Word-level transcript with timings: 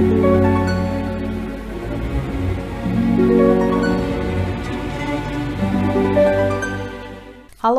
Halo 0.00 0.08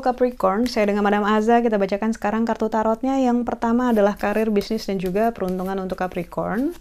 Capricorn, 0.00 0.64
saya 0.64 0.88
dengan 0.88 1.04
Madam 1.04 1.28
Aza. 1.28 1.60
Kita 1.60 1.76
bacakan 1.76 2.16
sekarang 2.16 2.48
kartu 2.48 2.72
tarotnya. 2.72 3.20
Yang 3.20 3.44
pertama 3.44 3.92
adalah 3.92 4.16
karir, 4.16 4.48
bisnis, 4.48 4.88
dan 4.88 4.96
juga 4.96 5.28
peruntungan 5.36 5.76
untuk 5.76 6.00
Capricorn. 6.00 6.72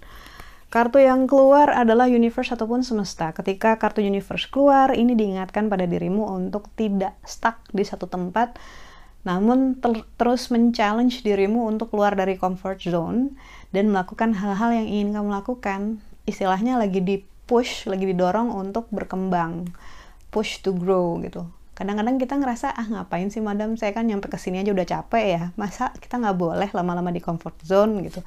Kartu 0.72 1.04
yang 1.04 1.28
keluar 1.28 1.68
adalah 1.68 2.08
universe 2.08 2.56
ataupun 2.56 2.88
semesta. 2.88 3.36
Ketika 3.36 3.76
kartu 3.76 4.00
universe 4.00 4.48
keluar, 4.48 4.96
ini 4.96 5.20
diingatkan 5.20 5.68
pada 5.68 5.84
dirimu 5.84 6.32
untuk 6.32 6.72
tidak 6.80 7.20
stuck 7.28 7.60
di 7.76 7.84
satu 7.84 8.08
tempat, 8.08 8.56
namun 9.26 9.82
ter 9.82 10.06
terus 10.22 10.54
men-challenge 10.54 11.26
dirimu 11.26 11.66
untuk 11.66 11.92
keluar 11.92 12.14
dari 12.14 12.38
comfort 12.38 12.80
zone 12.86 13.34
dan 13.74 13.90
melakukan 13.90 14.38
hal-hal 14.38 14.72
yang 14.72 14.88
ingin 14.88 15.10
kamu 15.18 15.30
lakukan. 15.34 15.98
Istilahnya 16.30 16.78
lagi 16.78 17.02
di 17.02 17.26
push, 17.50 17.90
lagi 17.90 18.06
didorong 18.06 18.54
untuk 18.54 18.86
berkembang, 18.94 19.70
push 20.30 20.62
to 20.62 20.74
grow 20.78 21.18
gitu. 21.26 21.46
Kadang-kadang 21.76 22.22
kita 22.22 22.40
ngerasa 22.40 22.72
ah 22.72 22.88
ngapain 22.88 23.28
sih 23.34 23.44
madam? 23.44 23.76
Saya 23.76 23.92
kan 23.92 24.08
nyampe 24.08 24.32
ke 24.32 24.40
sini 24.40 24.64
aja 24.64 24.72
udah 24.72 24.88
capek 24.88 25.26
ya. 25.26 25.44
Masa 25.60 25.92
kita 25.98 26.22
nggak 26.22 26.38
boleh 26.38 26.70
lama-lama 26.72 27.12
di 27.12 27.20
comfort 27.20 27.58
zone? 27.66 28.00
gitu 28.06 28.24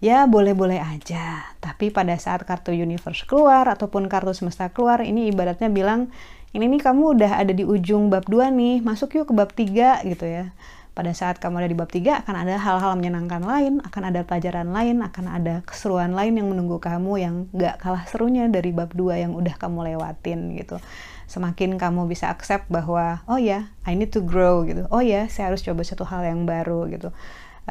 ya 0.00 0.24
boleh-boleh 0.24 0.80
aja. 0.80 1.44
Tapi 1.60 1.92
pada 1.92 2.16
saat 2.16 2.42
kartu 2.48 2.72
universe 2.72 3.28
keluar 3.28 3.68
ataupun 3.68 4.08
kartu 4.08 4.32
semesta 4.32 4.72
keluar 4.72 5.04
ini 5.04 5.28
ibaratnya 5.28 5.68
bilang 5.68 6.08
ini 6.50 6.66
nih 6.66 6.82
kamu 6.82 7.14
udah 7.14 7.38
ada 7.38 7.52
di 7.54 7.62
ujung 7.62 8.10
bab 8.10 8.26
2 8.26 8.50
nih 8.50 8.82
masuk 8.82 9.14
yuk 9.14 9.30
ke 9.30 9.34
bab 9.36 9.54
3 9.54 10.02
gitu 10.08 10.26
ya. 10.26 10.50
Pada 10.90 11.14
saat 11.14 11.38
kamu 11.38 11.62
ada 11.62 11.68
di 11.70 11.78
bab 11.78 11.86
3 11.86 12.26
akan 12.26 12.34
ada 12.34 12.58
hal-hal 12.58 12.92
menyenangkan 12.98 13.44
lain 13.46 13.78
akan 13.86 14.02
ada 14.10 14.26
pelajaran 14.26 14.74
lain 14.74 14.98
akan 15.06 15.24
ada 15.30 15.54
keseruan 15.62 16.10
lain 16.10 16.34
yang 16.34 16.50
menunggu 16.50 16.82
kamu 16.82 17.12
yang 17.22 17.34
gak 17.54 17.78
kalah 17.78 18.02
serunya 18.10 18.50
dari 18.50 18.74
bab 18.74 18.90
2 18.98 19.22
yang 19.22 19.32
udah 19.38 19.54
kamu 19.54 19.94
lewatin 19.94 20.58
gitu. 20.58 20.82
Semakin 21.30 21.78
kamu 21.78 22.10
bisa 22.10 22.26
accept 22.26 22.66
bahwa 22.66 23.22
oh 23.30 23.38
ya 23.38 23.70
I 23.86 23.94
need 23.94 24.10
to 24.10 24.18
grow 24.18 24.66
gitu. 24.66 24.90
Oh 24.90 24.98
ya 24.98 25.30
saya 25.30 25.54
harus 25.54 25.62
coba 25.62 25.86
satu 25.86 26.02
hal 26.02 26.26
yang 26.26 26.42
baru 26.42 26.90
gitu. 26.90 27.14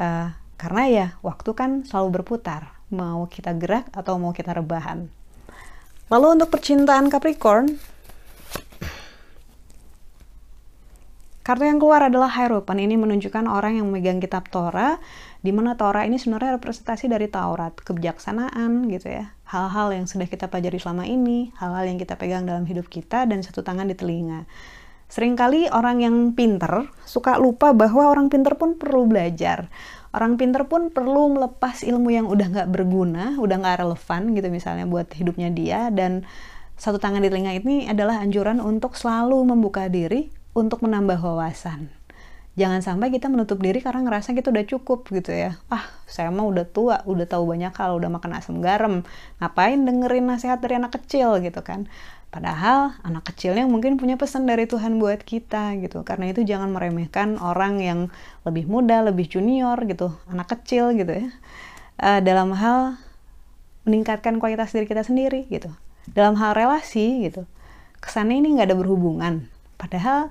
Uh, 0.00 0.32
karena 0.60 0.84
ya 0.92 1.06
waktu 1.24 1.56
kan 1.56 1.88
selalu 1.88 2.20
berputar 2.20 2.76
mau 2.92 3.24
kita 3.24 3.56
gerak 3.56 3.88
atau 3.96 4.20
mau 4.20 4.36
kita 4.36 4.52
rebahan 4.52 5.08
lalu 6.12 6.26
untuk 6.36 6.52
percintaan 6.52 7.08
Capricorn 7.08 7.80
Kartu 11.40 11.66
yang 11.66 11.82
keluar 11.82 12.06
adalah 12.06 12.30
Hierophant. 12.30 12.78
Ini 12.78 12.94
menunjukkan 12.94 13.48
orang 13.50 13.80
yang 13.80 13.90
memegang 13.90 14.22
kitab 14.22 14.46
Torah, 14.52 15.02
di 15.42 15.50
mana 15.50 15.74
Torah 15.74 16.06
ini 16.06 16.14
sebenarnya 16.14 16.60
representasi 16.60 17.10
dari 17.10 17.26
Taurat, 17.26 17.74
kebijaksanaan 17.74 18.86
gitu 18.86 19.10
ya. 19.10 19.34
Hal-hal 19.50 19.90
yang 19.90 20.06
sudah 20.06 20.30
kita 20.30 20.46
pelajari 20.46 20.78
selama 20.78 21.10
ini, 21.10 21.50
hal-hal 21.58 21.90
yang 21.90 21.98
kita 21.98 22.14
pegang 22.14 22.46
dalam 22.46 22.70
hidup 22.70 22.86
kita, 22.86 23.26
dan 23.26 23.42
satu 23.42 23.66
tangan 23.66 23.90
di 23.90 23.98
telinga. 23.98 24.46
Seringkali 25.10 25.74
orang 25.74 26.06
yang 26.06 26.16
pinter 26.38 26.86
suka 27.02 27.34
lupa 27.34 27.74
bahwa 27.74 28.06
orang 28.06 28.30
pinter 28.30 28.54
pun 28.54 28.78
perlu 28.78 29.10
belajar. 29.10 29.66
Orang 30.10 30.34
pinter 30.34 30.66
pun 30.66 30.90
perlu 30.90 31.30
melepas 31.38 31.86
ilmu 31.86 32.10
yang 32.10 32.26
udah 32.26 32.50
nggak 32.50 32.68
berguna, 32.74 33.38
udah 33.38 33.56
nggak 33.62 33.86
relevan 33.86 34.34
gitu 34.34 34.48
misalnya 34.50 34.82
buat 34.90 35.06
hidupnya 35.14 35.54
dia, 35.54 35.86
dan 35.94 36.26
satu 36.74 36.98
tangan 36.98 37.22
di 37.22 37.30
telinga 37.30 37.54
ini 37.54 37.86
adalah 37.86 38.18
anjuran 38.18 38.58
untuk 38.58 38.98
selalu 38.98 39.38
membuka 39.46 39.86
diri 39.86 40.34
untuk 40.50 40.82
menambah 40.82 41.20
wawasan. 41.22 41.99
Jangan 42.58 42.82
sampai 42.82 43.14
kita 43.14 43.30
menutup 43.30 43.62
diri 43.62 43.78
karena 43.78 44.02
ngerasa 44.02 44.34
kita 44.34 44.50
udah 44.50 44.66
cukup 44.66 45.06
gitu 45.08 45.30
ya. 45.30 45.56
Ah, 45.70 45.86
saya 46.10 46.34
mah 46.34 46.42
udah 46.44 46.66
tua, 46.66 47.00
udah 47.06 47.26
tahu 47.26 47.46
banyak 47.46 47.70
hal, 47.70 47.96
udah 48.02 48.10
makan 48.10 48.36
asam 48.36 48.58
garam. 48.58 49.06
Ngapain 49.38 49.78
dengerin 49.86 50.26
nasihat 50.26 50.58
dari 50.58 50.82
anak 50.82 50.98
kecil 50.98 51.38
gitu 51.38 51.62
kan. 51.62 51.86
Padahal 52.30 52.94
anak 53.06 53.30
kecilnya 53.30 53.66
mungkin 53.66 53.98
punya 53.98 54.18
pesan 54.18 54.46
dari 54.50 54.66
Tuhan 54.66 54.98
buat 54.98 55.22
kita 55.22 55.78
gitu. 55.78 56.02
Karena 56.02 56.30
itu 56.30 56.42
jangan 56.42 56.74
meremehkan 56.74 57.38
orang 57.38 57.78
yang 57.78 58.00
lebih 58.42 58.66
muda, 58.66 59.02
lebih 59.06 59.30
junior 59.30 59.78
gitu, 59.86 60.14
anak 60.26 60.50
kecil 60.58 60.94
gitu 60.94 61.26
ya. 61.26 61.28
Uh, 62.00 62.20
dalam 62.22 62.54
hal 62.54 62.98
meningkatkan 63.86 64.42
kualitas 64.42 64.74
diri 64.74 64.90
kita 64.90 65.06
sendiri 65.06 65.46
gitu. 65.50 65.70
Dalam 66.10 66.34
hal 66.34 66.58
relasi 66.58 67.30
gitu. 67.30 67.46
Kesannya 68.02 68.42
ini 68.42 68.58
nggak 68.58 68.72
ada 68.72 68.78
berhubungan 68.80 69.44
Padahal 69.80 70.28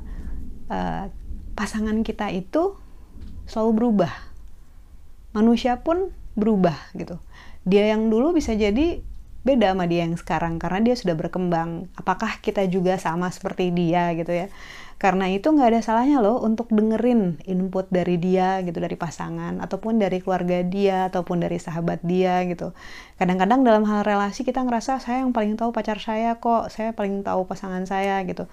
uh, 0.70 1.10
pasangan 1.60 2.00
kita 2.08 2.32
itu 2.32 2.80
selalu 3.44 3.72
berubah. 3.76 4.14
Manusia 5.36 5.84
pun 5.84 6.16
berubah 6.40 6.80
gitu. 6.96 7.20
Dia 7.68 7.92
yang 7.92 8.08
dulu 8.08 8.32
bisa 8.32 8.56
jadi 8.56 9.04
beda 9.44 9.72
sama 9.76 9.88
dia 9.88 10.08
yang 10.08 10.16
sekarang 10.16 10.56
karena 10.56 10.80
dia 10.80 10.96
sudah 10.96 11.20
berkembang. 11.20 11.92
Apakah 12.00 12.40
kita 12.40 12.64
juga 12.72 12.96
sama 12.96 13.28
seperti 13.28 13.76
dia 13.76 14.16
gitu 14.16 14.32
ya? 14.32 14.48
Karena 15.00 15.32
itu 15.32 15.52
nggak 15.52 15.68
ada 15.76 15.82
salahnya 15.84 16.24
loh 16.24 16.44
untuk 16.44 16.72
dengerin 16.72 17.44
input 17.48 17.88
dari 17.92 18.20
dia 18.20 18.64
gitu 18.64 18.80
dari 18.80 18.96
pasangan 19.00 19.60
ataupun 19.64 20.00
dari 20.00 20.20
keluarga 20.20 20.64
dia 20.64 21.12
ataupun 21.12 21.44
dari 21.44 21.60
sahabat 21.60 22.04
dia 22.08 22.44
gitu. 22.48 22.72
Kadang-kadang 23.20 23.68
dalam 23.68 23.84
hal 23.84 24.08
relasi 24.08 24.48
kita 24.48 24.64
ngerasa 24.64 25.04
saya 25.04 25.24
yang 25.24 25.36
paling 25.36 25.60
tahu 25.60 25.76
pacar 25.76 26.00
saya 26.00 26.40
kok, 26.40 26.72
saya 26.72 26.96
paling 26.96 27.24
tahu 27.24 27.48
pasangan 27.48 27.84
saya 27.84 28.24
gitu 28.24 28.48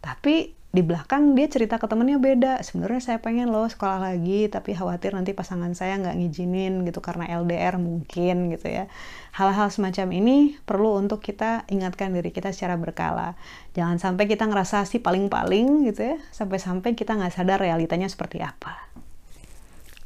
tapi 0.00 0.56
di 0.70 0.86
belakang 0.86 1.34
dia 1.34 1.50
cerita 1.50 1.82
ke 1.82 1.90
temennya 1.90 2.22
beda. 2.22 2.62
Sebenarnya 2.62 3.02
saya 3.02 3.18
pengen 3.18 3.50
loh 3.50 3.66
sekolah 3.66 3.98
lagi 3.98 4.46
tapi 4.46 4.78
khawatir 4.78 5.18
nanti 5.18 5.34
pasangan 5.34 5.74
saya 5.74 5.98
nggak 5.98 6.14
ngizinin 6.14 6.86
gitu 6.86 7.02
karena 7.02 7.26
LDR 7.26 7.74
mungkin 7.82 8.54
gitu 8.54 8.70
ya. 8.70 8.86
Hal-hal 9.34 9.74
semacam 9.74 10.14
ini 10.14 10.54
perlu 10.62 10.94
untuk 11.02 11.26
kita 11.26 11.66
ingatkan 11.66 12.14
diri 12.14 12.30
kita 12.30 12.54
secara 12.54 12.78
berkala. 12.78 13.34
Jangan 13.74 13.98
sampai 13.98 14.30
kita 14.30 14.46
ngerasa 14.46 14.86
si 14.86 15.02
paling-paling 15.02 15.90
gitu 15.90 16.14
ya 16.14 16.16
sampai-sampai 16.30 16.94
kita 16.94 17.18
nggak 17.18 17.34
sadar 17.34 17.58
realitanya 17.58 18.06
seperti 18.06 18.38
apa. 18.38 18.94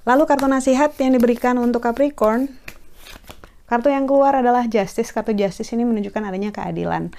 Lalu 0.09 0.25
kartu 0.25 0.49
nasihat 0.49 0.97
yang 0.97 1.13
diberikan 1.13 1.61
untuk 1.61 1.85
Capricorn. 1.85 2.49
Kartu 3.65 3.89
yang 3.93 4.05
keluar 4.05 4.37
adalah 4.37 4.65
Justice. 4.69 5.13
Kartu 5.13 5.33
Justice 5.33 5.73
ini 5.73 5.85
menunjukkan 5.85 6.25
adanya 6.25 6.53
keadilan. 6.53 7.13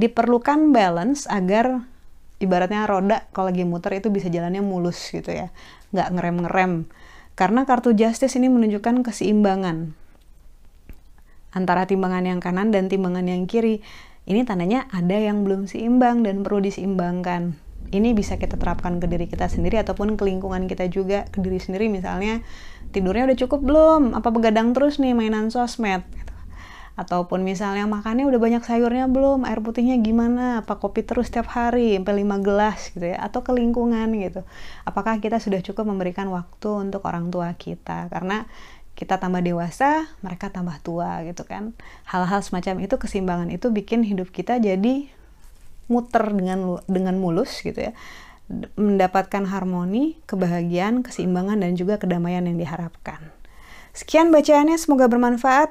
Diperlukan 0.00 0.72
balance 0.72 1.28
agar 1.28 1.84
ibaratnya 2.40 2.88
roda 2.88 3.28
kalau 3.36 3.52
lagi 3.52 3.62
muter 3.68 4.00
itu 4.00 4.08
bisa 4.08 4.32
jalannya 4.32 4.64
mulus 4.64 5.12
gitu 5.12 5.30
ya. 5.30 5.52
Nggak 5.92 6.08
ngerem-ngerem. 6.16 6.72
Karena 7.36 7.64
kartu 7.68 7.92
justice 7.94 8.36
ini 8.36 8.48
menunjukkan 8.50 9.04
keseimbangan 9.06 9.96
antara 11.50 11.86
timbangan 11.86 12.24
yang 12.26 12.40
kanan 12.42 12.70
dan 12.74 12.88
timbangan 12.88 13.26
yang 13.26 13.44
kiri. 13.46 13.84
Ini 14.28 14.46
tandanya 14.46 14.86
ada 14.94 15.16
yang 15.16 15.42
belum 15.42 15.66
seimbang 15.66 16.22
dan 16.22 16.46
perlu 16.46 16.62
diseimbangkan. 16.62 17.56
Ini 17.90 18.14
bisa 18.14 18.38
kita 18.38 18.54
terapkan 18.54 19.02
ke 19.02 19.10
diri 19.10 19.26
kita 19.26 19.50
sendiri 19.50 19.82
ataupun 19.82 20.14
ke 20.14 20.22
lingkungan 20.22 20.70
kita 20.70 20.86
juga 20.86 21.26
ke 21.26 21.42
diri 21.42 21.58
sendiri. 21.58 21.90
Misalnya 21.90 22.38
tidurnya 22.94 23.26
udah 23.26 23.38
cukup 23.40 23.60
belum? 23.66 24.02
Apa 24.14 24.30
begadang 24.30 24.70
terus 24.70 25.02
nih 25.02 25.10
mainan 25.16 25.50
sosmed 25.50 26.06
ataupun 27.00 27.40
misalnya 27.40 27.88
makannya 27.88 28.28
udah 28.28 28.36
banyak 28.36 28.60
sayurnya 28.60 29.08
belum 29.08 29.48
air 29.48 29.64
putihnya 29.64 29.96
gimana 30.04 30.60
apa 30.60 30.76
kopi 30.76 31.00
terus 31.00 31.32
setiap 31.32 31.48
hari 31.48 31.96
sampai 31.96 32.20
5 32.28 32.44
gelas 32.44 32.92
gitu 32.92 33.06
ya 33.08 33.16
atau 33.24 33.40
ke 33.40 33.56
lingkungan 33.56 34.12
gitu 34.20 34.44
apakah 34.84 35.16
kita 35.16 35.40
sudah 35.40 35.64
cukup 35.64 35.88
memberikan 35.88 36.28
waktu 36.28 36.68
untuk 36.68 37.08
orang 37.08 37.32
tua 37.32 37.56
kita 37.56 38.12
karena 38.12 38.44
kita 38.92 39.16
tambah 39.16 39.40
dewasa 39.40 40.12
mereka 40.20 40.52
tambah 40.52 40.76
tua 40.84 41.24
gitu 41.24 41.48
kan 41.48 41.72
hal-hal 42.04 42.44
semacam 42.44 42.84
itu 42.84 43.00
keseimbangan 43.00 43.48
itu 43.48 43.72
bikin 43.72 44.04
hidup 44.04 44.28
kita 44.28 44.60
jadi 44.60 45.08
muter 45.88 46.24
dengan 46.36 46.84
dengan 46.84 47.16
mulus 47.16 47.64
gitu 47.64 47.80
ya 47.90 47.96
mendapatkan 48.74 49.46
harmoni, 49.46 50.18
kebahagiaan, 50.26 51.06
keseimbangan 51.06 51.62
dan 51.62 51.78
juga 51.78 52.02
kedamaian 52.02 52.42
yang 52.42 52.58
diharapkan. 52.58 53.30
Sekian 53.94 54.34
bacaannya, 54.34 54.74
semoga 54.74 55.06
bermanfaat. 55.06 55.70